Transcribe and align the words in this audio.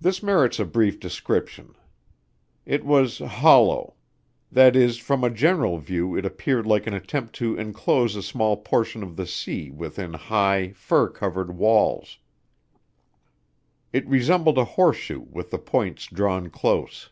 This 0.00 0.20
merits 0.20 0.58
a 0.58 0.64
brief 0.64 0.98
description. 0.98 1.76
It 2.66 2.84
was 2.84 3.18
hollow. 3.20 3.94
That 4.50 4.74
is, 4.74 4.98
from 4.98 5.22
a 5.22 5.30
general 5.30 5.78
view 5.78 6.16
it 6.16 6.26
appeared 6.26 6.66
like 6.66 6.88
an 6.88 6.92
attempt 6.92 7.36
to 7.36 7.56
inclose 7.56 8.16
a 8.16 8.22
small 8.24 8.56
portion 8.56 9.00
of 9.04 9.14
the 9.14 9.28
sea 9.28 9.70
within 9.70 10.14
high, 10.14 10.72
fir 10.72 11.08
covered 11.10 11.56
walls. 11.56 12.18
It 13.92 14.08
resembled 14.08 14.58
a 14.58 14.64
horseshoe 14.64 15.20
with 15.30 15.52
the 15.52 15.58
points 15.58 16.06
drawn 16.08 16.50
close. 16.50 17.10